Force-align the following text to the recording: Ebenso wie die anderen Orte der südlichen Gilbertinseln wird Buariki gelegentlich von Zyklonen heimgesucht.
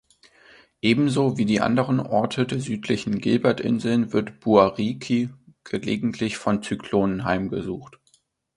Ebenso 0.81 1.37
wie 1.37 1.45
die 1.45 1.61
anderen 1.61 1.99
Orte 1.99 2.47
der 2.47 2.59
südlichen 2.59 3.19
Gilbertinseln 3.19 4.13
wird 4.13 4.39
Buariki 4.39 5.29
gelegentlich 5.63 6.37
von 6.37 6.63
Zyklonen 6.63 7.23
heimgesucht. 7.23 7.99